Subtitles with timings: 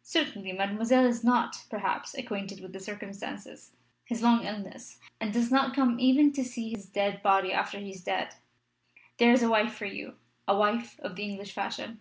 [0.00, 3.72] "Certainly Mademoiselle is not, perhaps, acquainted with the circumstances
[4.06, 7.90] his long illness; and does not come even to see his dead body after he
[7.90, 8.36] is dead.
[9.18, 10.16] There is a wife for you
[10.48, 12.00] a wife of the English fashion!"